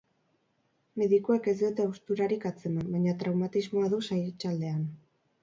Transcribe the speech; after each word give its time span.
Medikuek 1.01 1.49
ez 1.51 1.53
diote 1.59 1.85
hausturarik 1.89 2.47
antzeman, 2.51 2.89
baina 2.95 3.15
traumatismoa 3.21 3.93
du 3.95 4.03
saihetsaldean. 4.09 4.83